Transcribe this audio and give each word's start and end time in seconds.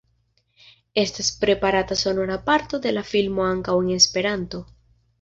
Estas 0.95 1.29
preparata 1.31 1.95
sonora 1.95 2.43
parto 2.49 2.83
de 2.87 2.97
la 2.99 3.05
filmo 3.13 3.47
ankaŭ 3.53 3.81
en 3.87 3.97
Esperanto. 4.03 4.65